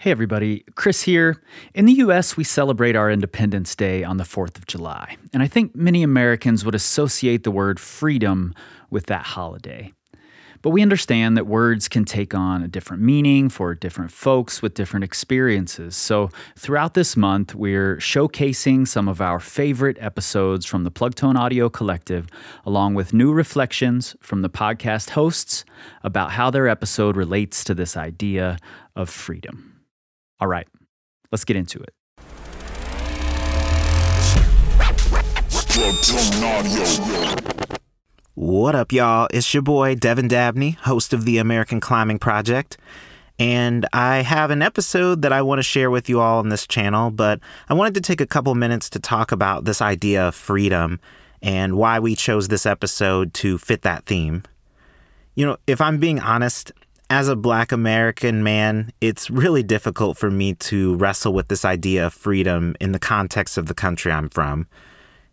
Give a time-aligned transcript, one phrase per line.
[0.00, 0.64] Hey, everybody.
[0.76, 1.42] Chris here.
[1.74, 5.18] In the US, we celebrate our Independence Day on the 4th of July.
[5.34, 8.54] And I think many Americans would associate the word freedom
[8.88, 9.92] with that holiday.
[10.62, 14.72] But we understand that words can take on a different meaning for different folks with
[14.72, 15.96] different experiences.
[15.96, 21.68] So, throughout this month, we're showcasing some of our favorite episodes from the Plugtone Audio
[21.68, 22.26] Collective,
[22.64, 25.66] along with new reflections from the podcast hosts
[26.02, 28.56] about how their episode relates to this idea
[28.96, 29.69] of freedom.
[30.40, 30.66] All right,
[31.30, 31.92] let's get into it.
[38.34, 39.28] What up, y'all?
[39.32, 42.78] It's your boy, Devin Dabney, host of the American Climbing Project.
[43.38, 46.66] And I have an episode that I want to share with you all on this
[46.66, 50.34] channel, but I wanted to take a couple minutes to talk about this idea of
[50.34, 51.00] freedom
[51.42, 54.42] and why we chose this episode to fit that theme.
[55.34, 56.72] You know, if I'm being honest,
[57.10, 62.06] as a black American man, it's really difficult for me to wrestle with this idea
[62.06, 64.68] of freedom in the context of the country I'm from.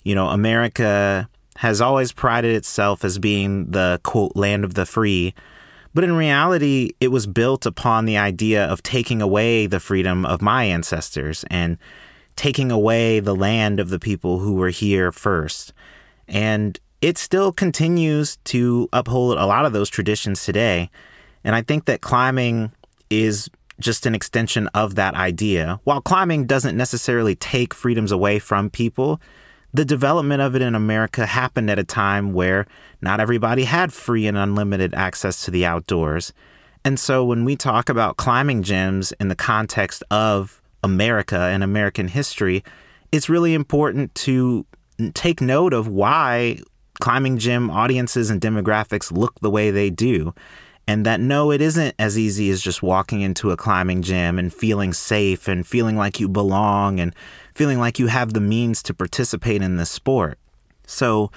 [0.03, 5.35] You know, America has always prided itself as being the quote land of the free,
[5.93, 10.41] but in reality, it was built upon the idea of taking away the freedom of
[10.41, 11.77] my ancestors and
[12.35, 15.73] taking away the land of the people who were here first.
[16.27, 20.89] And it still continues to uphold a lot of those traditions today.
[21.43, 22.71] And I think that climbing
[23.09, 23.49] is
[23.79, 25.79] just an extension of that idea.
[25.83, 29.21] While climbing doesn't necessarily take freedoms away from people,
[29.73, 32.65] the development of it in America happened at a time where
[33.01, 36.33] not everybody had free and unlimited access to the outdoors.
[36.83, 42.07] And so when we talk about climbing gyms in the context of America and American
[42.07, 42.63] history,
[43.11, 44.65] it's really important to
[45.13, 46.57] take note of why
[46.99, 50.33] climbing gym audiences and demographics look the way they do
[50.87, 54.53] and that no, it isn't as easy as just walking into a climbing gym and
[54.53, 57.13] feeling safe and feeling like you belong and
[57.53, 60.39] feeling like you have the means to participate in this sport.
[60.85, 61.29] So,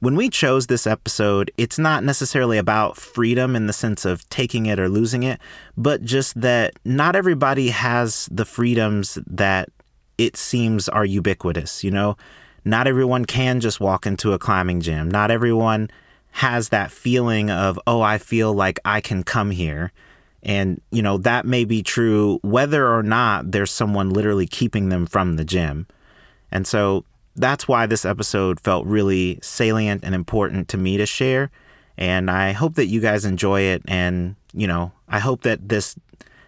[0.00, 4.66] when we chose this episode, it's not necessarily about freedom in the sense of taking
[4.66, 5.40] it or losing it,
[5.76, 9.70] but just that not everybody has the freedoms that
[10.18, 11.82] it seems are ubiquitous.
[11.82, 12.16] You know,
[12.64, 15.10] not everyone can just walk into a climbing gym.
[15.10, 15.88] Not everyone
[16.36, 19.90] has that feeling of, oh, I feel like I can come here.
[20.42, 25.06] And, you know, that may be true whether or not there's someone literally keeping them
[25.06, 25.86] from the gym.
[26.52, 31.50] And so that's why this episode felt really salient and important to me to share.
[31.96, 33.80] And I hope that you guys enjoy it.
[33.88, 35.96] And, you know, I hope that this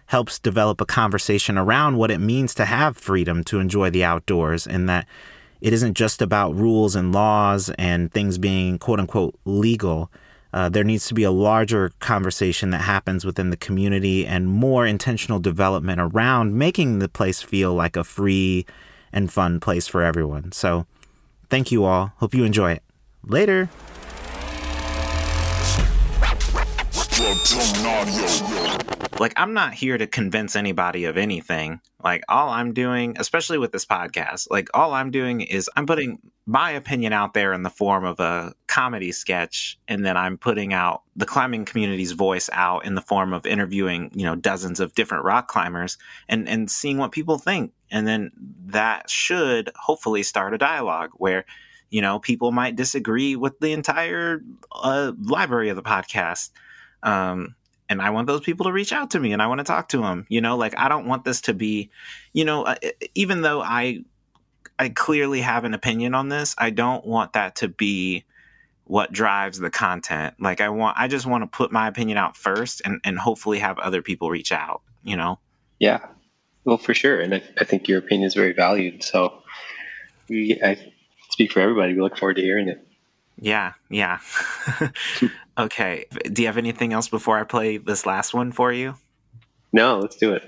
[0.05, 4.67] helps develop a conversation around what it means to have freedom to enjoy the outdoors
[4.67, 5.07] and that
[5.61, 10.11] it isn't just about rules and laws and things being quote unquote legal.
[10.51, 14.85] Uh, there needs to be a larger conversation that happens within the community and more
[14.85, 18.65] intentional development around making the place feel like a free
[19.13, 20.51] and fun place for everyone.
[20.51, 20.87] So,
[21.49, 22.13] thank you all.
[22.17, 22.83] Hope you enjoy it.
[23.23, 23.69] Later.
[29.19, 31.81] Like, I'm not here to convince anybody of anything.
[32.03, 36.19] Like, all I'm doing, especially with this podcast, like, all I'm doing is I'm putting
[36.45, 39.77] my opinion out there in the form of a comedy sketch.
[39.87, 44.09] And then I'm putting out the climbing community's voice out in the form of interviewing,
[44.15, 45.97] you know, dozens of different rock climbers
[46.27, 47.73] and, and seeing what people think.
[47.91, 48.31] And then
[48.67, 51.45] that should hopefully start a dialogue where,
[51.89, 54.41] you know, people might disagree with the entire
[54.71, 56.51] uh, library of the podcast.
[57.03, 57.55] Um,
[57.89, 59.89] and I want those people to reach out to me and I want to talk
[59.89, 60.25] to them.
[60.29, 61.89] You know, like I don't want this to be,
[62.33, 62.75] you know, uh,
[63.15, 64.03] even though I
[64.77, 68.23] I clearly have an opinion on this, I don't want that to be
[68.85, 70.35] what drives the content.
[70.39, 73.59] Like I want I just want to put my opinion out first and and hopefully
[73.59, 75.39] have other people reach out, you know.
[75.79, 76.05] Yeah.
[76.65, 77.19] Well, for sure.
[77.19, 79.03] And I, I think your opinion is very valued.
[79.03, 79.41] So
[80.27, 80.77] we I
[81.31, 81.93] speak for everybody.
[81.93, 82.85] We look forward to hearing it.
[83.41, 84.19] Yeah, yeah.
[85.57, 86.05] okay.
[86.31, 88.95] Do you have anything else before I play this last one for you?
[89.71, 90.43] No, let's do it.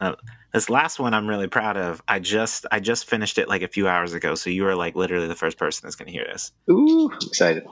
[0.00, 0.16] Uh,
[0.52, 2.02] this last one I'm really proud of.
[2.06, 4.96] I just I just finished it like a few hours ago, so you are like
[4.96, 6.52] literally the first person that's going to hear this.
[6.70, 7.64] Ooh, excited.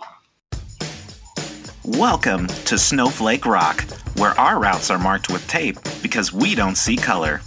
[1.85, 3.83] Welcome to Snowflake Rock,
[4.17, 7.43] where our routes are marked with tape because we don't see color.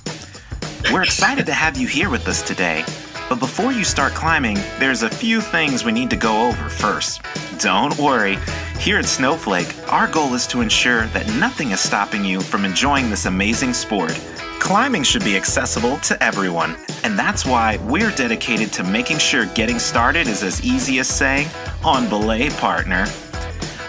[0.92, 2.83] We're excited to have you here with us today
[3.31, 7.22] but before you start climbing, there's a few things we need to go over first.
[7.60, 8.38] Don't worry,
[8.78, 13.10] here at Snowflake, our goal is to ensure that nothing is stopping you from enjoying
[13.10, 14.19] this amazing sport.
[14.60, 16.75] Climbing should be accessible to everyone,
[17.06, 21.48] and that's why we're dedicated to making sure getting started is as easy as saying,
[21.86, 23.06] on belay, partner.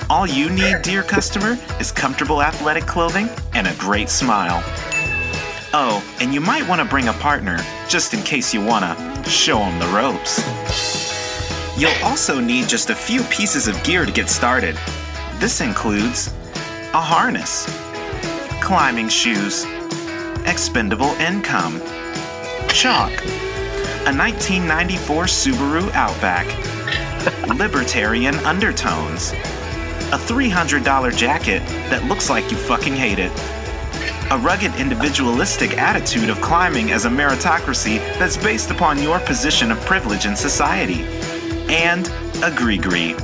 [0.08, 4.62] All you need, dear customer, is comfortable athletic clothing and a great smile.
[5.74, 7.58] Oh, and you might want to bring a partner,
[7.88, 10.38] just in case you want to show them the ropes.
[11.78, 14.76] You'll also need just a few pieces of gear to get started.
[15.36, 16.28] This includes
[16.92, 17.64] a harness,
[18.60, 19.64] climbing shoes,
[20.44, 21.80] expendable income,
[22.68, 23.12] chalk,
[24.04, 26.46] a 1994 Subaru Outback,
[27.56, 29.32] libertarian undertones,
[30.12, 33.32] a $300 jacket that looks like you fucking hate it,
[34.30, 39.80] a rugged individualistic attitude of climbing as a meritocracy that's based upon your position of
[39.80, 41.02] privilege in society,
[41.68, 42.06] and
[42.42, 43.18] a GriGri.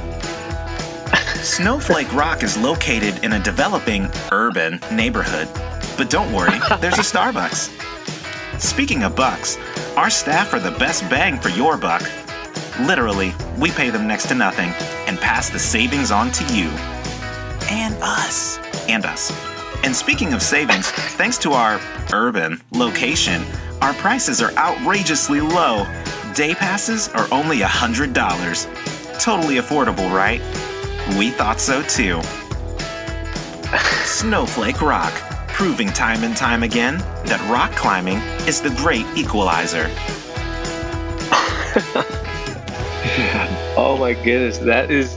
[1.43, 5.49] Snowflake Rock is located in a developing urban neighborhood.
[5.97, 7.71] But don't worry, there's a Starbucks.
[8.61, 9.57] Speaking of bucks,
[9.97, 12.03] our staff are the best bang for your buck.
[12.81, 14.71] Literally, we pay them next to nothing
[15.07, 16.69] and pass the savings on to you.
[17.71, 18.59] And us.
[18.89, 19.58] And us.
[19.85, 21.81] And speaking of savings, thanks to our
[22.13, 23.43] urban location,
[23.81, 25.87] our prices are outrageously low.
[26.35, 29.21] Day passes are only $100.
[29.21, 30.41] Totally affordable, right?
[31.19, 32.21] We thought so too.
[34.05, 35.13] Snowflake Rock,
[35.49, 39.89] proving time and time again that rock climbing is the great equalizer.
[43.77, 45.17] oh my goodness, that is.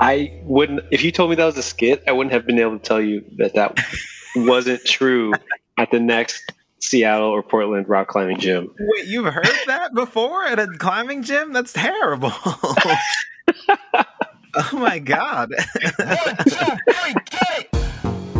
[0.00, 0.80] I wouldn't.
[0.90, 3.00] If you told me that was a skit, I wouldn't have been able to tell
[3.00, 3.78] you that that
[4.36, 5.32] wasn't true
[5.78, 8.74] at the next Seattle or Portland rock climbing gym.
[8.78, 11.52] Wait, you've heard that before at a climbing gym?
[11.52, 12.32] That's terrible.
[14.58, 15.52] Oh my god.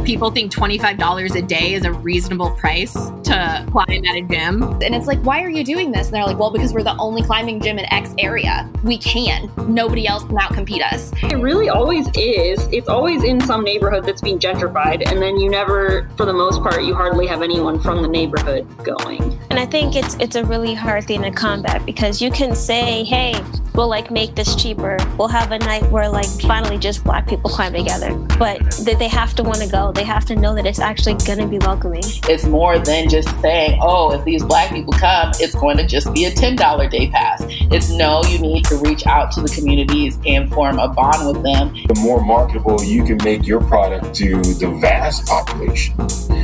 [0.07, 4.63] People think $25 a day is a reasonable price to climb at a gym.
[4.63, 6.07] And it's like, why are you doing this?
[6.07, 8.71] And they're like, well, because we're the only climbing gym in X area.
[8.85, 9.51] We can.
[9.67, 11.13] Nobody else can outcompete us.
[11.25, 12.69] It really always is.
[12.71, 15.11] It's always in some neighborhood that's being gentrified.
[15.11, 18.65] And then you never, for the most part, you hardly have anyone from the neighborhood
[18.85, 19.37] going.
[19.51, 23.03] And I think it's it's a really hard thing to combat because you can say,
[23.03, 23.35] hey,
[23.75, 24.99] we'll like make this cheaper.
[25.19, 28.15] We'll have a night where like finally just black people climb together.
[28.39, 29.93] But they have to want to go.
[29.97, 32.03] They have to know that it's actually going to be welcoming.
[32.29, 36.13] It's more than just saying, oh, if these black people come, it's going to just
[36.13, 37.43] be a $10 day pass.
[37.49, 41.43] It's no, you need to reach out to the communities and form a bond with
[41.43, 41.73] them.
[41.89, 45.99] The more marketable you can make your product to the vast population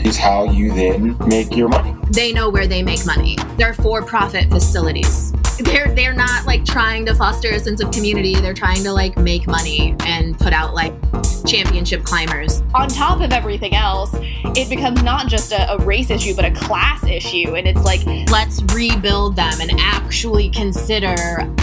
[0.07, 1.95] is how you then make your money.
[2.11, 3.37] They know where they make money.
[3.59, 8.55] They're for-profit facilities they're they're not like trying to foster a sense of community they're
[8.55, 10.95] trying to like make money and put out like
[11.47, 14.15] championship climbers on top of everything else
[14.57, 18.05] it becomes not just a, a race issue but a class issue and it's like
[18.31, 21.17] let's rebuild them and actually consider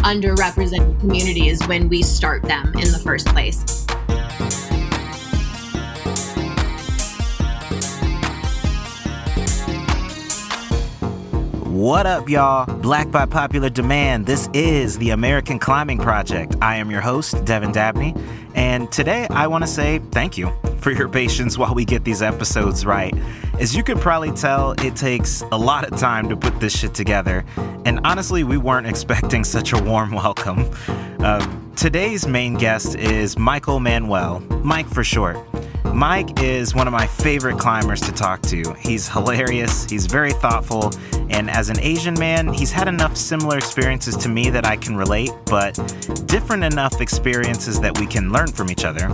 [0.04, 3.86] underrepresented communities when we start them in the first place
[11.64, 12.66] What up, y'all?
[12.82, 14.26] Black by popular demand.
[14.26, 16.58] This is the American Climbing Project.
[16.62, 18.14] I am your host, Devin Dabney,
[18.54, 22.22] and today I want to say thank you for your patience while we get these
[22.22, 23.14] episodes right.
[23.60, 26.94] As you can probably tell, it takes a lot of time to put this shit
[26.94, 27.46] together,
[27.86, 30.70] and honestly, we weren't expecting such a warm welcome.
[31.20, 31.46] Uh,
[31.76, 35.38] today's main guest is Michael Manuel, Mike for short.
[35.94, 38.74] Mike is one of my favorite climbers to talk to.
[38.80, 40.94] He's hilarious, he's very thoughtful,
[41.30, 44.96] and as an Asian man, he's had enough similar experiences to me that I can
[44.96, 45.74] relate, but
[46.26, 49.10] different enough experiences that we can learn from each other.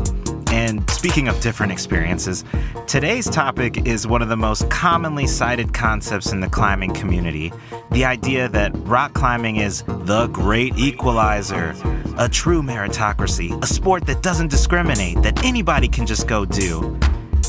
[0.55, 2.45] And speaking of different experiences,
[2.87, 7.51] today's topic is one of the most commonly cited concepts in the climbing community
[7.91, 11.75] the idea that rock climbing is the great equalizer,
[12.17, 16.97] a true meritocracy, a sport that doesn't discriminate, that anybody can just go do.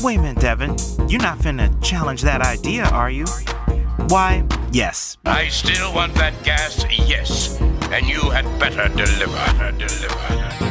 [0.03, 0.75] Wait a minute, Devin,
[1.07, 3.25] you're not finna challenge that idea, are you?
[4.09, 5.17] Why, yes.
[5.25, 7.59] I still want that gas, yes.
[7.89, 10.66] And you had better deliver, deliver.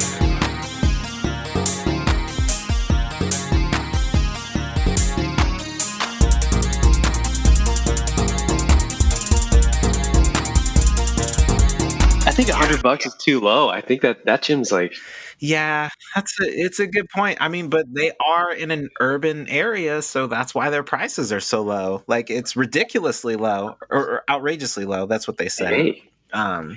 [12.37, 13.71] Think hundred bucks is too low.
[13.71, 14.95] I think that that gym's like.
[15.39, 17.39] Yeah, that's a, it's a good point.
[17.41, 21.41] I mean, but they are in an urban area, so that's why their prices are
[21.41, 22.03] so low.
[22.07, 25.07] Like it's ridiculously low or, or outrageously low.
[25.07, 26.03] That's what they say.
[26.35, 26.77] Um,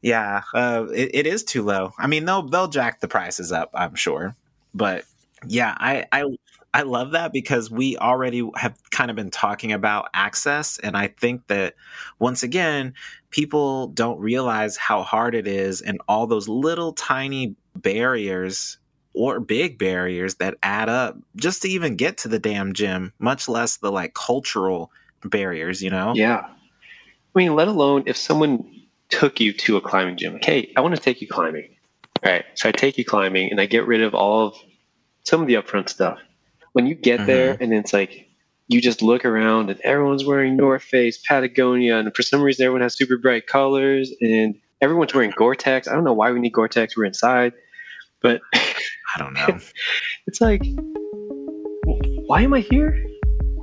[0.00, 1.92] yeah, uh, it, it is too low.
[1.98, 4.36] I mean, they'll they'll jack the prices up, I'm sure.
[4.74, 5.04] But
[5.46, 6.24] yeah, I I
[6.72, 10.78] I love that because we already have kind of been talking about access.
[10.78, 11.74] And I think that
[12.20, 12.94] once again,
[13.30, 18.78] people don't realize how hard it is and all those little tiny barriers
[19.12, 23.48] or big barriers that add up just to even get to the damn gym, much
[23.48, 24.90] less the like cultural
[25.24, 26.12] barriers, you know?
[26.14, 26.42] Yeah.
[26.46, 28.64] I mean, let alone if someone
[29.08, 31.76] took you to a climbing gym, like, hey, I want to take you climbing.
[32.24, 32.44] All right.
[32.54, 34.56] So I take you climbing and I get rid of all of
[35.24, 36.18] some of the upfront stuff.
[36.72, 37.62] When you get there mm-hmm.
[37.64, 38.28] and it's like
[38.70, 42.82] you just look around and everyone's wearing North Face, Patagonia, and for some reason everyone
[42.82, 45.88] has super bright colors and everyone's wearing Gore-Tex.
[45.88, 46.96] I don't know why we need Gore-Tex.
[46.96, 47.52] We're inside,
[48.22, 49.58] but I don't know.
[50.28, 50.62] it's like,
[52.26, 53.04] why am I here?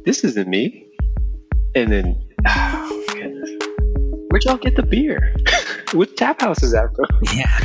[0.04, 0.86] This isn't me.
[1.74, 3.50] And then, oh, goodness.
[4.30, 5.34] Where'd y'all get the beer?
[5.94, 7.08] what tap house is that from?
[7.34, 7.58] Yeah.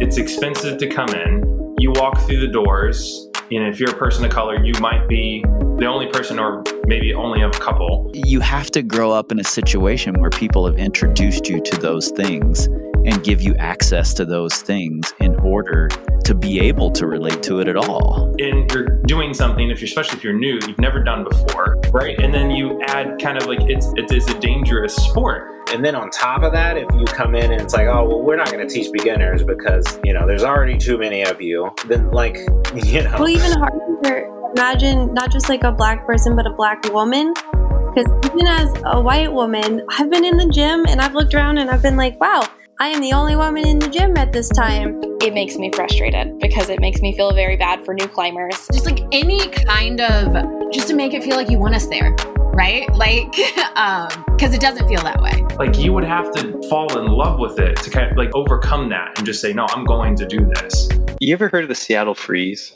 [0.00, 1.74] It's expensive to come in.
[1.78, 5.44] You walk through the doors, and if you're a person of color, you might be
[5.78, 8.10] the only person or maybe only a couple.
[8.14, 12.10] You have to grow up in a situation where people have introduced you to those
[12.10, 12.66] things
[13.04, 15.88] and give you access to those things in order
[16.24, 18.34] to be able to relate to it at all.
[18.40, 22.18] And you're doing something, if you're especially if you're new, you've never done before, right?
[22.18, 25.52] And then you add kind of like it's it is a dangerous sport.
[25.72, 28.22] And then on top of that, if you come in and it's like, oh, well,
[28.22, 31.70] we're not going to teach beginners because, you know, there's already too many of you,
[31.88, 32.36] then, like,
[32.74, 33.16] you know.
[33.18, 37.34] Well, even harder, imagine not just like a black person, but a black woman.
[37.34, 41.58] Because even as a white woman, I've been in the gym and I've looked around
[41.58, 42.42] and I've been like, wow,
[42.80, 44.98] I am the only woman in the gym at this time.
[45.20, 48.66] It makes me frustrated because it makes me feel very bad for new climbers.
[48.72, 52.16] Just like any kind of, just to make it feel like you want us there,
[52.54, 52.88] right?
[52.96, 53.28] Like,
[53.76, 54.08] um,
[54.38, 55.44] because it doesn't feel that way.
[55.58, 58.88] Like you would have to fall in love with it to kind of like overcome
[58.88, 60.88] that and just say, no, I'm going to do this.
[61.20, 62.74] You ever heard of the Seattle Freeze?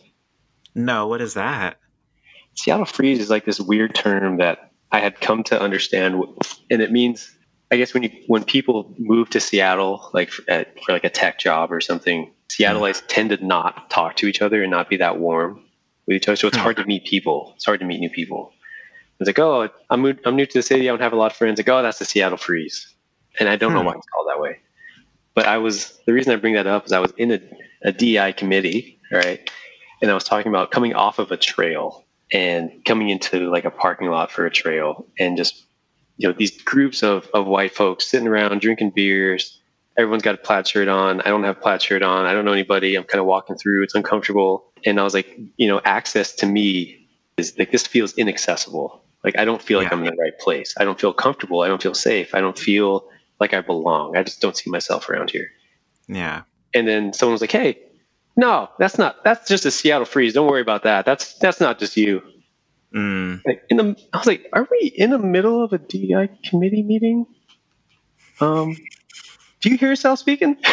[0.84, 1.78] No, what is that?
[2.54, 6.22] Seattle Freeze is like this weird term that I had come to understand,
[6.70, 7.34] and it means,
[7.70, 11.10] I guess, when you when people move to Seattle, like for, at, for like a
[11.10, 14.96] tech job or something, Seattleites tend to not talk to each other and not be
[14.96, 15.64] that warm
[16.06, 16.36] with each other.
[16.36, 16.62] So it's hmm.
[16.62, 17.52] hard to meet people.
[17.56, 18.52] It's hard to meet new people.
[19.20, 20.88] It's like, oh, I'm new, I'm new to the city.
[20.88, 21.58] I don't have a lot of friends.
[21.58, 22.92] Like, oh, that's the Seattle Freeze,
[23.38, 23.86] and I don't know hmm.
[23.86, 24.58] why it's called that way.
[25.34, 27.40] But I was the reason I bring that up is I was in a,
[27.82, 29.48] a DI committee, right?
[30.02, 33.70] And I was talking about coming off of a trail and coming into like a
[33.70, 35.64] parking lot for a trail and just
[36.16, 39.56] you know these groups of, of white folks sitting around drinking beers.
[39.98, 41.20] Everyone's got a plaid shirt on.
[41.20, 42.24] I don't have a plaid shirt on.
[42.24, 42.94] I don't know anybody.
[42.94, 43.82] I'm kind of walking through.
[43.82, 44.72] It's uncomfortable.
[44.86, 49.02] And i was like you know access to me is like this feels inaccessible.
[49.24, 49.96] Like i don't feel like Yeah.
[49.98, 50.74] i'm in the right place.
[50.78, 51.60] I don't feel comfortable.
[51.60, 52.34] I don't feel safe.
[52.34, 53.08] I don't feel
[53.40, 54.16] like i belong.
[54.16, 55.50] I just don't see myself around here.
[56.08, 56.42] Yeah.
[56.74, 57.78] and then someone was like hey
[58.36, 61.78] no that's not that's just a seattle freeze don't worry about that that's that's not
[61.78, 62.22] just you
[62.94, 63.40] Mm.
[63.46, 66.82] like in the I was like, are we in the middle of a DI committee
[66.82, 67.26] meeting?
[68.40, 68.76] Um,
[69.60, 70.56] do you hear yourself speaking?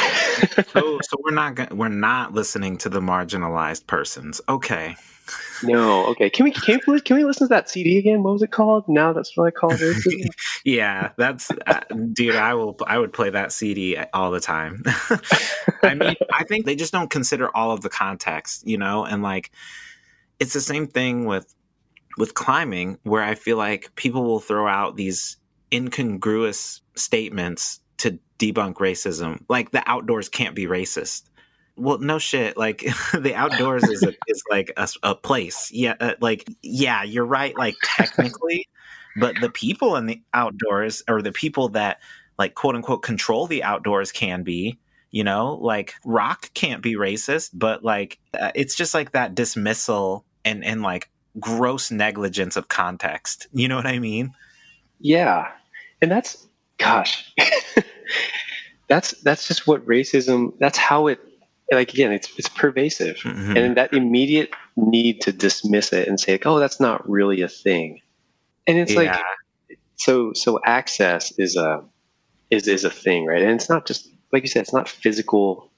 [0.74, 4.40] So, so we're not we're not listening to the marginalized persons.
[4.48, 4.96] Okay.
[5.64, 6.06] No.
[6.08, 6.30] Okay.
[6.30, 8.24] Can we can we, can we listen to that CD again?
[8.24, 8.88] What was it called?
[8.88, 10.30] Now that's what I call it.
[10.64, 11.80] Yeah, that's uh,
[12.12, 12.36] dude.
[12.36, 12.76] I will.
[12.86, 14.84] I would play that CD all the time.
[15.84, 19.24] I mean, I think they just don't consider all of the context, you know, and
[19.24, 19.52] like
[20.40, 21.54] it's the same thing with
[22.18, 25.38] with climbing, where I feel like people will throw out these
[25.72, 31.24] incongruous statements to debunk racism, like the outdoors can't be racist.
[31.78, 32.58] Well, no shit.
[32.58, 32.80] Like
[33.14, 35.72] the outdoors is a, is like a, a place.
[35.72, 37.58] Yeah, uh, like yeah, you're right.
[37.58, 38.68] Like technically,
[39.16, 42.00] but the people in the outdoors or the people that
[42.38, 44.78] like quote unquote control the outdoors can be
[45.10, 50.26] you know like rock can't be racist but like uh, it's just like that dismissal
[50.44, 54.32] and and like gross negligence of context you know what i mean
[55.00, 55.52] yeah,
[56.02, 57.34] and that's gosh,
[58.88, 60.54] that's that's just what racism.
[60.60, 61.20] That's how it.
[61.72, 63.58] Like again, it's it's pervasive, Mhm.
[63.58, 67.50] and that immediate need to dismiss it and say, like, "Oh, that's not really a
[67.50, 68.02] thing,"
[68.66, 69.14] and it's like
[69.98, 71.84] so so access is a
[72.50, 73.42] is is a thing right?
[73.42, 75.72] And it's not just like you said it's not physical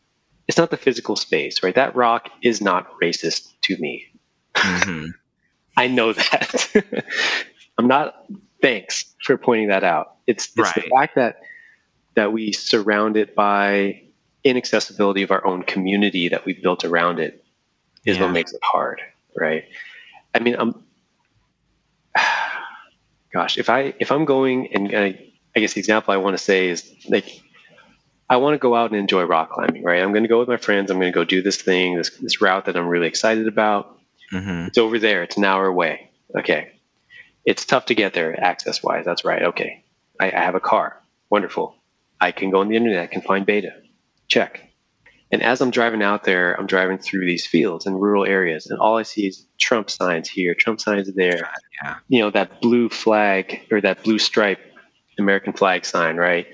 [0.47, 1.73] it's not the physical space right?
[1.75, 4.05] That rock is not racist to me.
[4.55, 5.13] Mhm.
[5.77, 7.05] i know that.
[7.77, 8.13] I'm not
[8.61, 10.17] thanks for pointing that out.
[10.27, 11.37] It's it's the fact that
[12.15, 14.03] that we surround it by
[14.43, 17.43] inaccessibility of our own community that we've built around it
[18.05, 18.23] is Yeah.
[18.23, 19.01] what makes it hard
[19.35, 19.65] right
[20.33, 20.83] i mean i'm
[23.33, 26.43] gosh, if I if I'm going and I, I guess the example I want to
[26.43, 27.25] say is like
[28.29, 30.01] I want to go out and enjoy rock climbing, right?
[30.01, 30.91] I'm going to go with my friends.
[30.91, 33.99] I'm going to go do this thing, this this route that I'm really excited about.
[34.31, 34.67] Mhm.
[34.67, 35.23] It's over there.
[35.23, 36.09] It's an hour away.
[36.35, 36.71] Okay,
[37.45, 39.05] it's tough to get there access wise.
[39.05, 39.43] That's right.
[39.43, 39.83] Okay,
[40.19, 40.99] I, I have a car.
[41.29, 41.75] Wonderful.
[42.21, 43.03] I can go on the internet.
[43.03, 43.73] I can find beta.
[44.29, 44.61] Check.
[45.31, 48.79] And as I'm driving out there, I'm driving through these fields and rural areas, and
[48.79, 51.49] all I see is Trump signs here, Trump signs there.
[51.83, 51.95] Yeah.
[52.07, 54.59] You know, that blue flag or that blue stripe
[55.19, 56.47] American flag sign, right?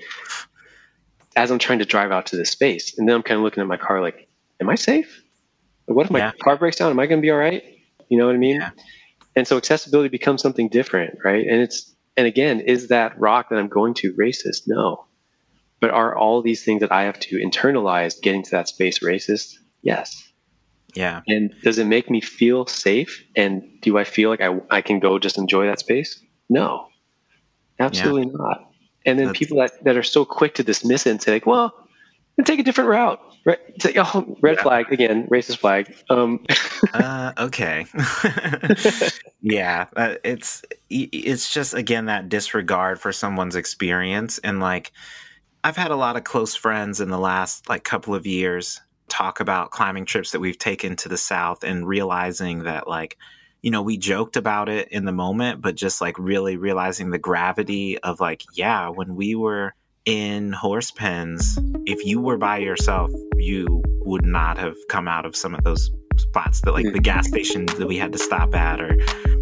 [1.34, 3.62] As I'm trying to drive out to this space, and then I'm kind of looking
[3.62, 4.28] at my car like,
[4.60, 5.22] am I safe?
[5.86, 6.32] What if my Yeah.
[6.42, 6.90] car breaks down?
[6.90, 7.62] Am I going to be all right?
[8.08, 8.56] You know what I mean?
[8.56, 8.70] Yeah.
[9.36, 11.46] And so accessibility becomes something different, right?
[11.46, 14.62] And it's and again, is that rock that I'm going to racist?
[14.66, 15.04] No.
[15.80, 19.54] But are all these things that I have to internalize getting to that space racist?
[19.82, 20.26] Yes.
[20.94, 21.20] Yeah.
[21.28, 23.22] And does it make me feel safe?
[23.36, 26.18] And do I feel like I, I can go just enjoy that space?
[26.48, 26.88] No,
[27.78, 28.70] absolutely not.
[29.04, 31.74] And then people that, that are so quick to dismiss it and say, like, well,
[32.44, 33.20] take a different route.
[33.44, 33.60] Right?
[33.68, 35.94] It's like, oh, red flag again, racist flag.
[36.10, 36.44] Um,
[36.92, 37.86] uh, okay.
[39.40, 44.90] yeah, uh, it's it's just again that disregard for someone's experience and like
[45.66, 49.40] I've had a lot of close friends in the last like couple of years talk
[49.40, 53.18] about climbing trips that we've taken to the south and realizing that like
[53.62, 57.18] you know we joked about it in the moment but just like really realizing the
[57.18, 63.10] gravity of like yeah when we were in horse pens if you were by yourself
[63.36, 67.02] you would not have come out of some of those spots that like the mm.
[67.02, 68.96] gas station that we had to stop at or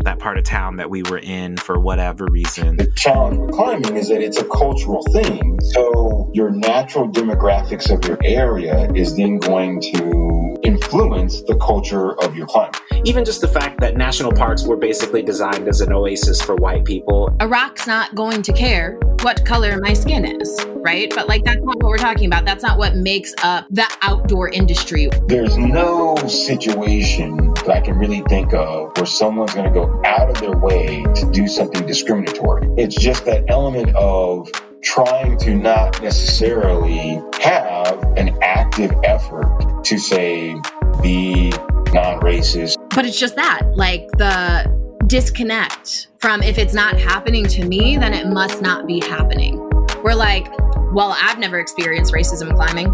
[0.05, 3.97] that part of town that we were in for whatever reason The challenge with climbing
[3.97, 5.61] is that it's a cultural thing.
[5.61, 10.34] So your natural demographics of your area is then going to
[10.65, 12.81] influence the culture of your climate.
[13.05, 16.85] even just the fact that national parks were basically designed as an oasis for white
[16.85, 21.11] people A rock's not going to care what color my skin is, right?
[21.15, 22.45] But like that's not what we're talking about.
[22.45, 25.09] That's not what makes up the outdoor industry.
[25.29, 30.29] There's no situation that I can really think of where someone's going to go out
[30.29, 32.69] of their way to do something discriminatory.
[32.77, 34.51] It's just that element of
[34.83, 40.55] trying to not necessarily have an active effort to say,
[41.03, 41.51] be
[41.93, 42.75] non racist.
[42.95, 44.73] But it's just that, like the
[45.07, 49.59] disconnect from if it's not happening to me, then it must not be happening.
[50.03, 50.49] We're like,
[50.93, 52.91] well, I've never experienced racism climbing.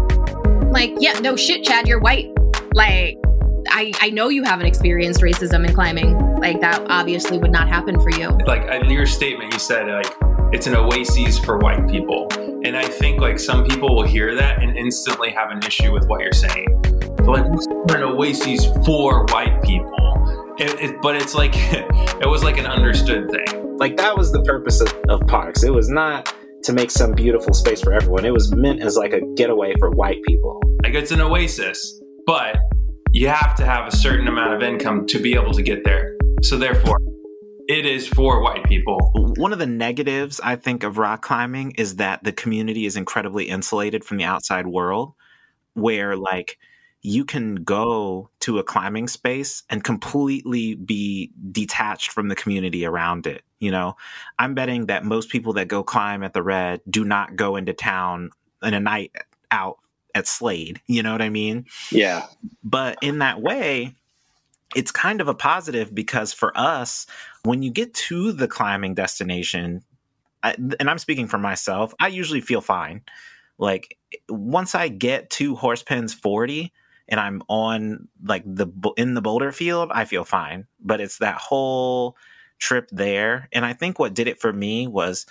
[0.71, 2.29] Like, yeah, no shit, Chad, you're white.
[2.73, 3.17] Like,
[3.69, 6.17] I, I know you haven't experienced racism in climbing.
[6.39, 8.29] Like, that obviously would not happen for you.
[8.47, 10.13] like in your statement you said like
[10.51, 12.27] it's an oasis for white people
[12.63, 16.05] and i think like some people will hear that and instantly have an issue with
[16.07, 16.67] what you're saying.
[17.17, 20.55] They're like we're an oasis for white people.
[20.57, 23.77] It, it, but it's like it was like an understood thing.
[23.77, 27.53] Like that was the purpose of, of parks it was not to make some beautiful
[27.53, 28.25] space for everyone.
[28.25, 30.61] It was meant as like a getaway for white people.
[30.83, 32.57] Like it's an oasis but
[33.11, 36.15] you have to have a certain amount of income to be able to get there.
[36.43, 36.97] So therefore
[37.71, 41.95] it is for white people one of the negatives I think of rock climbing is
[41.95, 45.13] that the community is incredibly insulated from the outside world,
[45.73, 46.57] where like
[47.01, 53.25] you can go to a climbing space and completely be detached from the community around
[53.25, 53.43] it.
[53.59, 53.95] You know,
[54.37, 57.73] I'm betting that most people that go climb at the Red do not go into
[57.73, 58.29] town
[58.61, 59.15] in a night
[59.49, 59.79] out
[60.13, 60.81] at Slade.
[60.85, 61.65] You know what I mean?
[61.91, 62.27] Yeah.
[62.63, 63.95] But in that way,
[64.75, 67.05] it's kind of a positive because for us,
[67.43, 69.83] when you get to the climbing destination,
[70.43, 73.01] I, and I'm speaking for myself, I usually feel fine.
[73.57, 73.97] Like
[74.29, 76.71] once I get to Horse Pens 40
[77.07, 80.67] and I'm on like the in the boulder field, I feel fine.
[80.79, 82.15] But it's that whole
[82.57, 85.25] trip there, and I think what did it for me was,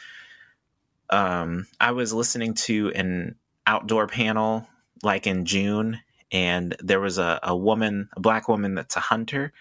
[1.10, 4.66] um, I was listening to an outdoor panel
[5.02, 6.00] like in June,
[6.32, 9.52] and there was a, a woman, a black woman that's a hunter,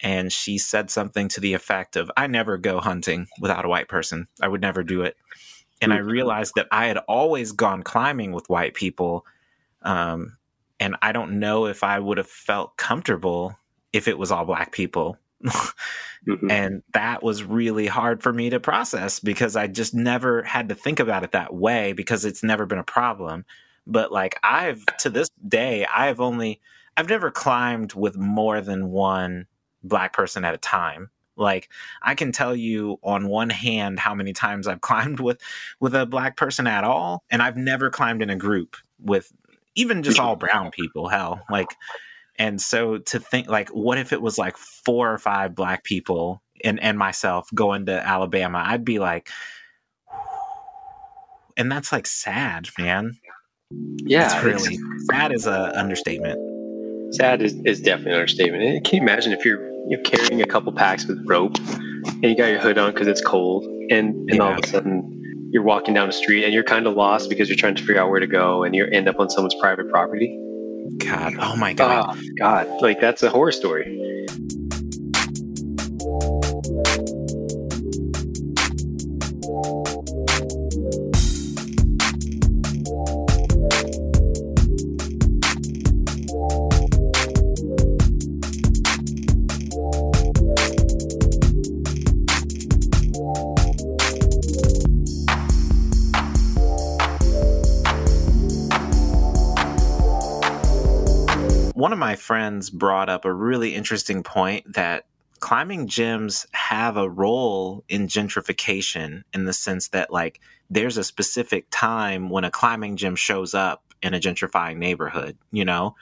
[0.00, 3.88] and she said something to the effect of, I never go hunting without a white
[3.88, 4.28] person.
[4.40, 5.16] I would never do it.
[5.80, 9.24] And I realized that I had always gone climbing with white people.
[9.82, 10.36] Um,
[10.80, 13.56] and I don't know if I would have felt comfortable
[13.92, 15.18] if it was all black people.
[16.50, 20.74] And that was really hard for me to process because I just never had to
[20.74, 23.46] think about it that way because it's never been a problem.
[23.88, 26.60] But like I've to this day, I've only
[26.96, 29.46] I've never climbed with more than one
[29.82, 31.10] black person at a time.
[31.36, 31.70] Like
[32.02, 35.40] I can tell you on one hand how many times I've climbed with
[35.80, 39.32] with a black person at all, and I've never climbed in a group with
[39.74, 41.08] even just all brown people.
[41.08, 41.68] Hell, like,
[42.36, 46.42] and so to think like, what if it was like four or five black people
[46.62, 48.62] and and myself going to Alabama?
[48.66, 49.30] I'd be like,
[51.56, 53.18] and that's like sad, man.
[53.70, 54.78] Yeah, it's really
[55.10, 56.38] sad is a understatement.
[57.14, 58.84] Sad is, is definitely an understatement.
[58.84, 62.50] Can you imagine if you're you're carrying a couple packs with rope and you got
[62.50, 66.08] your hood on because it's cold, and and all of a sudden you're walking down
[66.08, 68.26] the street and you're kind of lost because you're trying to figure out where to
[68.26, 70.38] go, and you end up on someone's private property.
[70.98, 71.34] God.
[71.38, 72.18] Oh my ah, God.
[72.18, 72.82] Oh, God.
[72.82, 73.84] Like, that's a horror story.
[101.98, 105.06] Of my friends brought up a really interesting point that
[105.40, 111.66] climbing gyms have a role in gentrification in the sense that like there's a specific
[111.70, 115.94] time when a climbing gym shows up in a gentrifying neighborhood you know?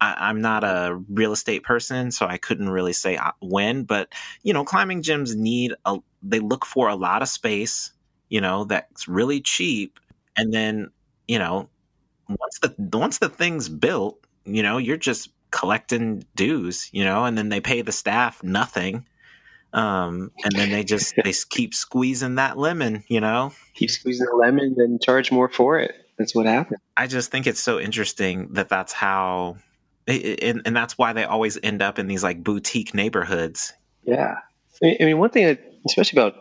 [0.00, 4.12] I, am not a real estate person so i couldn't really say uh, when but
[4.42, 7.92] you know climbing gyms need a they look for a lot of space
[8.28, 9.98] you know that's really cheap
[10.36, 10.90] and then
[11.28, 11.68] you know
[12.28, 17.36] once the once the thing's built you know, you're just collecting dues, you know, and
[17.36, 19.06] then they pay the staff nothing.
[19.72, 23.52] Um, and then they just they keep squeezing that lemon, you know.
[23.74, 25.94] Keep squeezing the lemon and charge more for it.
[26.18, 26.78] That's what happened.
[26.96, 29.56] I just think it's so interesting that that's how,
[30.06, 33.72] and, and that's why they always end up in these like boutique neighborhoods.
[34.04, 34.34] Yeah,
[34.82, 36.34] I mean, one thing, that, especially about,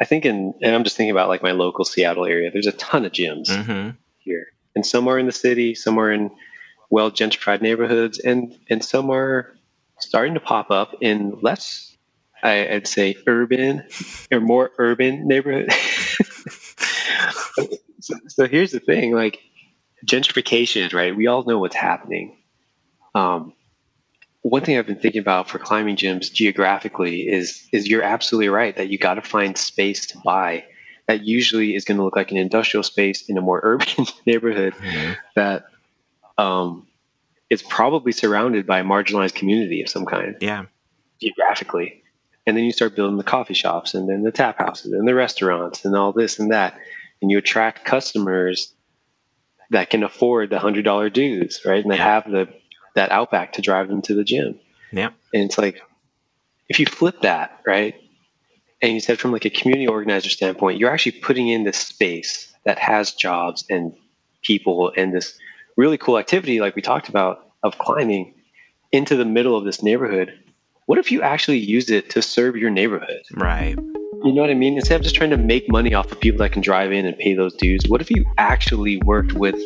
[0.00, 2.50] I think, in and I'm just thinking about like my local Seattle area.
[2.50, 3.90] There's a ton of gyms mm-hmm.
[4.18, 6.30] here, and some are in the city, some are in
[6.90, 9.56] well gentrified neighborhoods, and and some are
[9.98, 11.96] starting to pop up in less,
[12.42, 13.84] I, would say, urban
[14.30, 15.74] or more urban neighborhoods.
[18.00, 19.40] so, so here's the thing: like
[20.04, 21.16] gentrification, right?
[21.16, 22.36] We all know what's happening.
[23.14, 23.54] Um,
[24.42, 28.76] one thing I've been thinking about for climbing gyms geographically is is you're absolutely right
[28.76, 30.64] that you got to find space to buy
[31.08, 34.74] that usually is going to look like an industrial space in a more urban neighborhood
[34.74, 35.12] mm-hmm.
[35.34, 35.66] that
[36.38, 36.86] um,
[37.48, 40.36] it's probably surrounded by a marginalized community of some kind.
[40.40, 40.66] Yeah.
[41.20, 42.02] Geographically.
[42.46, 45.14] And then you start building the coffee shops and then the tap houses and the
[45.14, 46.78] restaurants and all this and that.
[47.20, 48.72] And you attract customers
[49.70, 51.82] that can afford the hundred dollar dues, right?
[51.82, 52.04] And they yeah.
[52.04, 52.48] have the
[52.94, 54.60] that outback to drive them to the gym.
[54.92, 55.10] Yeah.
[55.34, 55.80] And it's like
[56.68, 57.94] if you flip that, right?
[58.82, 62.52] And you said from like a community organizer standpoint, you're actually putting in this space
[62.64, 63.94] that has jobs and
[64.42, 65.38] people and this
[65.76, 68.34] really cool activity like we talked about of climbing
[68.92, 70.32] into the middle of this neighborhood.
[70.86, 73.22] What if you actually used it to serve your neighborhood?
[73.32, 73.76] Right.
[74.24, 74.76] You know what i mean?
[74.76, 77.16] Instead of just trying to make money off of people that can drive in and
[77.18, 79.56] pay those dues what if you actually worked with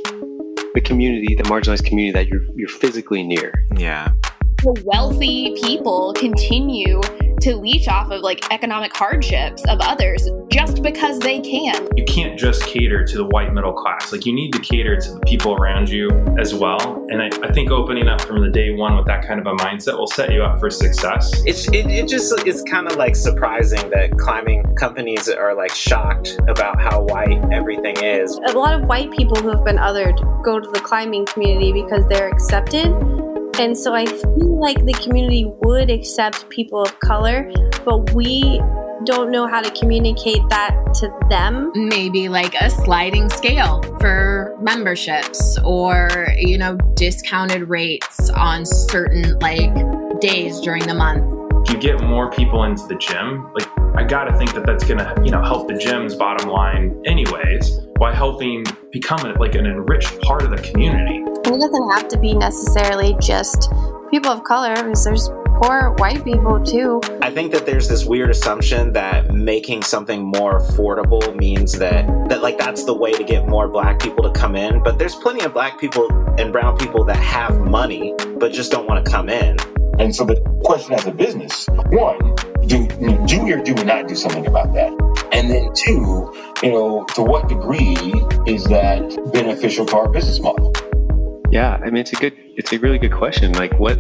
[0.75, 3.53] the community the marginalized community that you're you're physically near?
[3.77, 4.13] Yeah.
[4.59, 7.01] The wealthy people continue
[7.41, 11.89] to leech off of like economic hardships of others just because they can.
[11.97, 14.13] You can't just cater to the white middle class.
[14.13, 17.07] Like you need to cater to the people around you as well.
[17.11, 19.55] And I, I think opening up from the day one with that kind of a
[19.57, 21.43] mindset will set you up for success.
[21.47, 26.39] It's it, it just it's kind of like surprising that climbing companies are like shocked
[26.49, 28.39] about how white everything is.
[28.47, 32.07] A lot of white people who have been othered go to the climbing community because
[32.09, 33.20] they're accepted
[33.61, 37.53] and so I feel like the community would accept people of color,
[37.85, 38.59] but we
[39.05, 41.71] don't know how to communicate that to them.
[41.75, 49.75] Maybe like a sliding scale for memberships or, you know, discounted rates on certain like
[50.23, 51.23] days during the month.
[51.69, 54.85] If you get more people into the gym, like I got to think that that's
[54.85, 59.67] going to, you know, help the gym's bottom line anyways, while helping become like an
[59.67, 61.20] enriched part of the community.
[61.61, 63.71] It doesn't have to be necessarily just
[64.11, 65.29] people of color because there's
[65.61, 67.03] poor white people too.
[67.21, 72.43] I think that there's this weird assumption that making something more affordable means that that
[72.43, 75.45] like that's the way to get more black people to come in, but there's plenty
[75.45, 79.29] of black people and brown people that have money but just don't want to come
[79.29, 79.59] in.
[79.99, 82.37] And so the question as a business, one,
[82.69, 82.89] do
[83.27, 84.93] do we or do we not do something about that?
[85.33, 88.15] And then two, you know, to what degree
[88.47, 90.73] is that beneficial to our business model?
[91.51, 93.53] Yeah, I mean it's a good it's a really good question.
[93.53, 93.99] Like what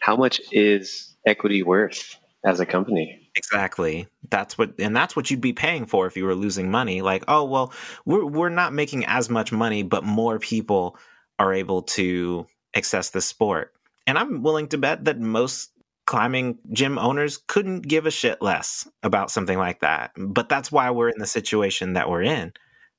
[0.00, 3.28] how much is equity worth as a company?
[3.34, 4.08] Exactly.
[4.30, 7.02] That's what and that's what you'd be paying for if you were losing money.
[7.02, 7.74] Like, oh well,
[8.06, 10.96] we're we're not making as much money, but more people
[11.38, 13.74] are able to access the sport.
[14.06, 15.70] And I'm willing to bet that most
[16.06, 20.12] climbing gym owners couldn't give a shit less about something like that.
[20.16, 22.54] But that's why we're in the situation that we're in,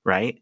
[0.05, 0.39] right?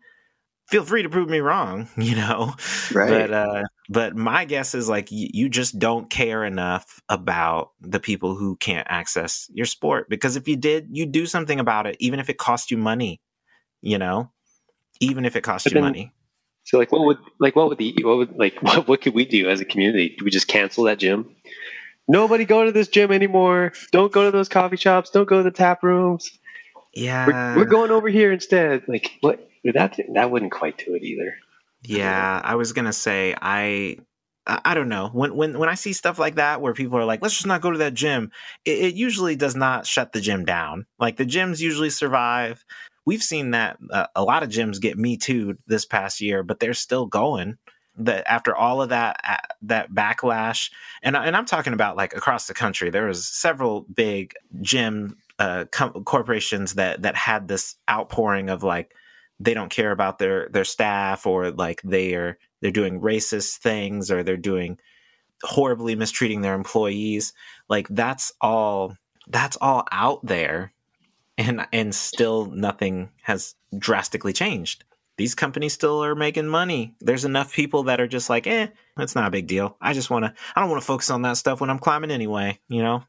[0.67, 2.53] Feel free to prove me wrong, you know.
[2.93, 3.09] Right.
[3.09, 7.99] But uh but my guess is like y- you just don't care enough about the
[7.99, 11.97] people who can't access your sport because if you did, you'd do something about it
[11.99, 13.21] even if it cost you money,
[13.81, 14.31] you know?
[14.99, 16.11] Even if it costs you money.
[16.63, 19.25] So like, what would like what would the what would like what what could we
[19.25, 20.15] do as a community?
[20.17, 21.33] Do we just cancel that gym?
[22.09, 23.73] Nobody go to this gym anymore.
[23.91, 25.09] Don't go to those coffee shops.
[25.09, 26.29] Don't go to the tap rooms.
[26.93, 28.83] Yeah, We're, we're going over here instead.
[28.87, 29.46] Like what?
[29.63, 31.35] That that wouldn't quite do it either.
[31.83, 33.97] Yeah, I was gonna say I
[34.47, 37.21] I don't know when when when I see stuff like that where people are like,
[37.21, 38.31] let's just not go to that gym.
[38.65, 40.85] It, it usually does not shut the gym down.
[40.99, 42.63] Like the gyms usually survive.
[43.05, 46.59] We've seen that uh, a lot of gyms get me too this past year, but
[46.59, 47.57] they're still going.
[47.99, 50.71] That after all of that uh, that backlash,
[51.03, 55.65] and and I'm talking about like across the country, there was several big gym uh,
[55.71, 58.93] com- corporations that that had this outpouring of like
[59.39, 64.09] they don't care about their their staff or like they are they're doing racist things
[64.11, 64.79] or they're doing
[65.43, 67.33] horribly mistreating their employees.
[67.69, 68.95] Like that's all
[69.27, 70.73] that's all out there
[71.37, 74.83] and and still nothing has drastically changed.
[75.17, 76.95] These companies still are making money.
[76.99, 79.77] There's enough people that are just like eh it's not a big deal.
[79.81, 82.11] I just want to i don't want to focus on that stuff when i'm climbing
[82.11, 83.03] anyway you know?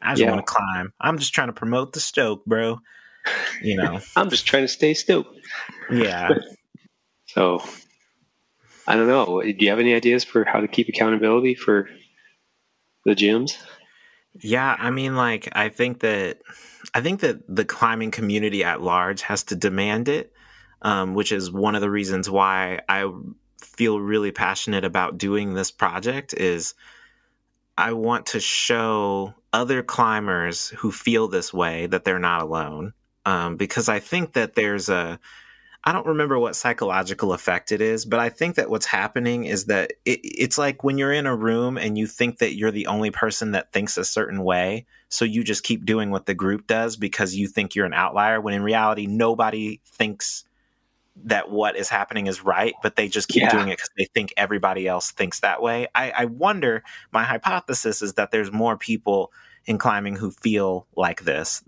[0.00, 0.30] I just Yeah.
[0.30, 0.92] want to climb.
[1.00, 2.80] I'm just trying to promote the stoke bro
[3.62, 5.38] you know I'm just trying to stay stoked.
[5.90, 6.30] yeah
[7.26, 7.62] So
[8.86, 9.40] I don't know.
[9.40, 11.88] Do you have any ideas for how to keep accountability for
[13.04, 13.56] the gyms?
[14.40, 16.40] Yeah, I mean, like, I think that
[16.94, 20.32] I think that the climbing community at large has to demand it,
[20.82, 23.10] um, which is one of the reasons why I
[23.60, 26.34] feel really passionate about doing this project.
[26.34, 26.74] Is
[27.78, 33.56] I want to show other climbers who feel this way that they're not alone, um,
[33.56, 35.18] because I think that there's a
[35.84, 39.64] I don't remember what psychological effect it is, but I think that what's happening is
[39.64, 42.86] that it, it's like when you're in a room and you think that you're the
[42.86, 44.86] only person that thinks a certain way.
[45.08, 48.40] So you just keep doing what the group does because you think you're an outlier,
[48.40, 50.44] when in reality, nobody thinks
[51.24, 53.50] that what is happening is right, but they just keep Yeah.
[53.50, 55.88] doing it because they think everybody else thinks that way.
[55.94, 59.32] I, I wonder, my hypothesis is that there's more people
[59.66, 61.62] in climbing who feel like this,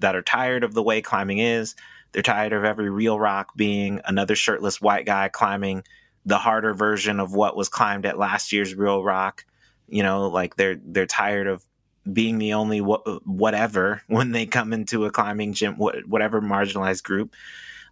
[0.00, 1.74] that are tired of the way climbing is.
[2.12, 5.82] They're tired of every Reel Rock being another shirtless white guy climbing
[6.24, 9.44] the harder version of what was climbed at last year's Reel Rock.
[9.88, 11.64] You know, like they're they're tired of
[12.10, 17.02] being the only wha- whatever when they come into a climbing gym, wha- whatever marginalized
[17.02, 17.34] group.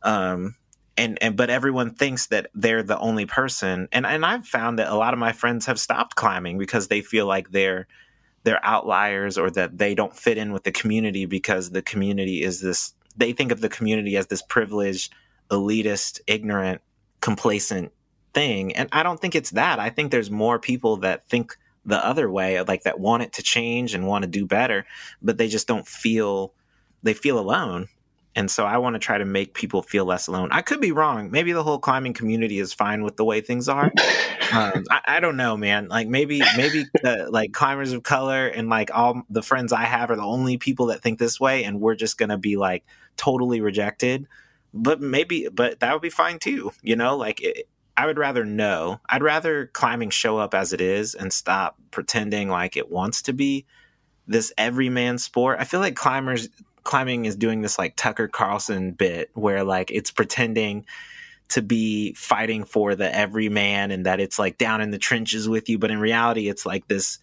[0.02, 0.56] Um,
[0.96, 4.88] and and but everyone thinks that they're the only person, and and I've found that
[4.88, 7.86] a lot of my friends have stopped climbing because they feel like they're
[8.44, 12.60] they're outliers or that they don't fit in with the community because the community is
[12.60, 15.12] this they think of the community as this privileged
[15.50, 16.80] elitist ignorant
[17.20, 17.92] complacent
[18.34, 18.74] thing.
[18.74, 19.78] And i don't think it's that.
[19.78, 23.42] I think there's more people that think the other way like that want it to
[23.42, 24.86] change and want to do better
[25.20, 26.54] but they just don't feel
[27.02, 27.88] they feel alone
[28.34, 30.92] and so i want to try to make people feel less alone i could be
[30.92, 33.92] wrong maybe the whole climbing community is fine with the way things are
[34.52, 35.88] um, I, I don't know, man.
[35.88, 40.10] Like maybe maybe the, like climbers of color and like all the friends I have
[40.10, 42.84] are the only people that think this way, and we're just gonna be like
[43.16, 44.26] totally rejected.
[44.74, 46.72] But maybe, but that would be fine too.
[46.82, 49.00] You know, like it, I would rather know.
[49.08, 53.32] I'd rather climbing show up as it is and stop pretending like it wants to
[53.32, 53.66] be
[54.26, 55.58] this everyman sport.
[55.60, 56.48] I feel like climbers
[56.84, 60.84] climbing is doing this like Tucker Carlson bit where like it's pretending
[61.48, 65.68] to be fighting for the everyman and that it's like down in the trenches with
[65.68, 67.18] you, but in reality it's like this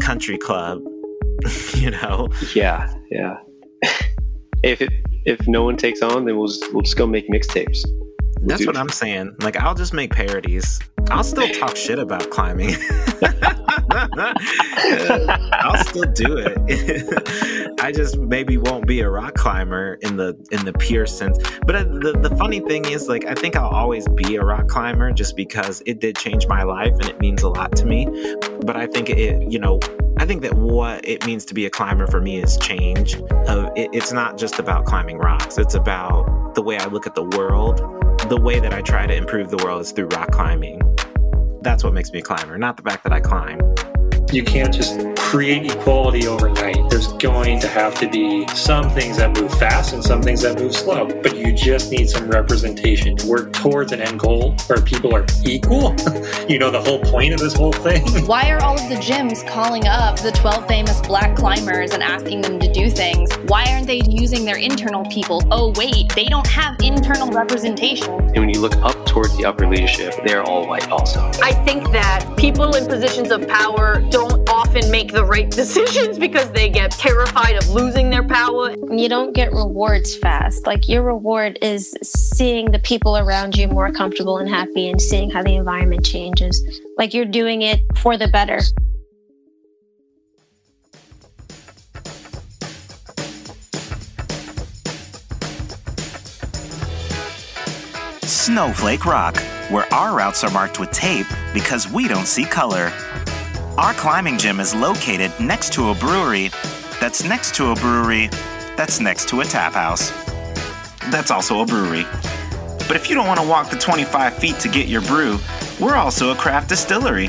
[0.00, 0.80] country club,
[1.74, 2.28] you know?
[2.54, 3.38] Yeah, yeah.
[4.62, 4.90] if it
[5.24, 7.84] if no one takes on, then we'll just, we'll just go make mixtapes.
[8.46, 9.36] That's do- what I'm saying.
[9.40, 10.80] Like I'll just make parodies.
[11.10, 12.74] I'll still talk shit about climbing.
[13.90, 17.76] I'll still do it.
[17.80, 21.38] I just maybe won't be a rock climber in the in the pure sense.
[21.64, 24.68] But uh, the the funny thing is, like, I think I'll always be a rock
[24.68, 28.06] climber just because it did change my life and it means a lot to me.
[28.64, 29.78] But I think it, you know,
[30.18, 33.16] I think that what it means to be a climber for me is change.
[33.46, 35.58] Uh, it, it's not just about climbing rocks.
[35.58, 37.80] It's about the way I look at the world.
[38.28, 40.80] The way that I try to improve the world is through rock climbing.
[41.62, 43.60] That's what makes me a climber, not the fact that I climb.
[44.32, 46.90] You can't just create equality overnight.
[46.90, 50.58] There's going to have to be some things that move fast and some things that
[50.58, 51.06] move slow.
[51.06, 55.24] But you just need some representation to work towards an end goal where people are
[55.44, 55.94] equal.
[56.48, 58.04] you know, the whole point of this whole thing.
[58.26, 62.40] Why are all of the gyms calling up the 12 famous black climbers and asking
[62.40, 63.32] them to do things?
[63.46, 65.46] Why aren't they using their internal people?
[65.50, 68.10] Oh, wait, they don't have internal representation.
[68.10, 71.20] And when you look up towards the upper leadership, they're all white also.
[71.42, 74.15] I think that people in positions of power don't
[74.76, 78.74] often make the right decisions because they get terrified of losing their power.
[78.90, 80.66] You don't get rewards fast.
[80.66, 85.30] Like your reward is seeing the people around you more comfortable and happy and seeing
[85.30, 86.62] how the environment changes.
[86.98, 88.60] Like you're doing it for the better.
[98.22, 99.36] Snowflake Rock,
[99.70, 102.92] where our routes are marked with tape because we don't see color.
[103.78, 106.48] Our climbing gym is located next to a brewery
[106.98, 108.28] that's next to a brewery
[108.74, 110.10] that's next to a tap house.
[111.10, 112.06] That's also a brewery.
[112.88, 115.38] But if you don't want to walk the 25 feet to get your brew,
[115.78, 117.28] we're also a craft distillery.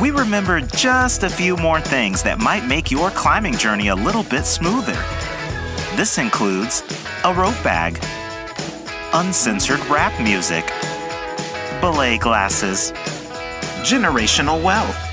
[0.00, 4.24] We remember just a few more things that might make your climbing journey a little
[4.24, 5.04] bit smoother.
[5.96, 6.82] This includes
[7.24, 7.98] a rope bag,
[9.12, 10.64] uncensored rap music,
[11.82, 12.92] belay glasses,
[13.84, 15.11] generational wealth,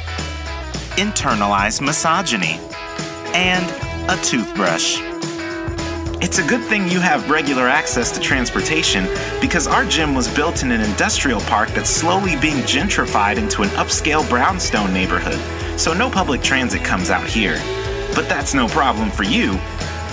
[0.99, 2.59] internalized misogyny,
[3.33, 3.65] and
[4.11, 4.99] a toothbrush.
[6.21, 9.07] It's a good thing you have regular access to transportation
[9.39, 13.69] because our gym was built in an industrial park that's slowly being gentrified into an
[13.69, 15.39] upscale brownstone neighborhood,
[15.79, 17.57] so no public transit comes out here.
[18.13, 19.57] But that's no problem for you.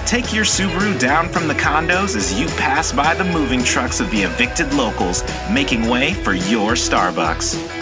[0.07, 4.09] Take your Subaru down from the condos as you pass by the moving trucks of
[4.13, 7.76] the evicted locals, making way for your Starbucks.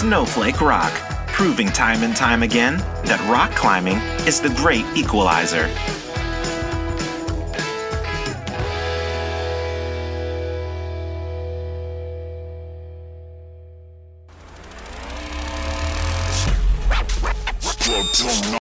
[0.00, 0.94] Snowflake Rock,
[1.26, 5.68] proving time and time again that rock climbing is the great equalizer.